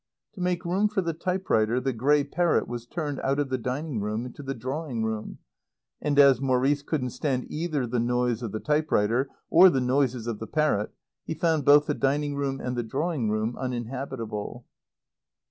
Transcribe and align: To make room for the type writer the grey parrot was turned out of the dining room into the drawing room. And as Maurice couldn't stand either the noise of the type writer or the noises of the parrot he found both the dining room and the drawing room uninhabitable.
To 0.33 0.41
make 0.41 0.65
room 0.65 0.87
for 0.87 1.01
the 1.01 1.13
type 1.13 1.47
writer 1.47 1.79
the 1.79 1.93
grey 1.93 2.23
parrot 2.23 2.67
was 2.67 2.87
turned 2.87 3.19
out 3.19 3.37
of 3.37 3.49
the 3.49 3.57
dining 3.59 3.99
room 4.01 4.25
into 4.25 4.41
the 4.41 4.55
drawing 4.55 5.03
room. 5.03 5.37
And 6.01 6.17
as 6.17 6.41
Maurice 6.41 6.81
couldn't 6.81 7.11
stand 7.11 7.45
either 7.51 7.85
the 7.85 7.99
noise 7.99 8.41
of 8.41 8.51
the 8.51 8.59
type 8.59 8.91
writer 8.91 9.29
or 9.51 9.69
the 9.69 9.79
noises 9.79 10.25
of 10.25 10.39
the 10.39 10.47
parrot 10.47 10.91
he 11.27 11.35
found 11.35 11.65
both 11.65 11.85
the 11.85 11.93
dining 11.93 12.33
room 12.35 12.59
and 12.59 12.75
the 12.75 12.81
drawing 12.81 13.29
room 13.29 13.55
uninhabitable. 13.59 14.65